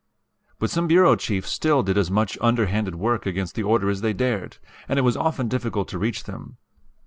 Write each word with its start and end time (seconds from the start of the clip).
But 0.57 0.71
some 0.71 0.87
bureau 0.87 1.15
chiefs 1.15 1.51
still 1.51 1.83
did 1.83 1.95
as 1.95 2.09
much 2.09 2.35
underhanded 2.41 2.95
work 2.95 3.27
against 3.27 3.53
the 3.53 3.61
order 3.61 3.87
as 3.87 4.01
they 4.01 4.13
dared, 4.13 4.57
and 4.89 4.97
it 4.97 5.03
was 5.03 5.15
often 5.15 5.47
difficult 5.47 5.87
to 5.89 5.99
reach 5.99 6.23
them. 6.23 6.57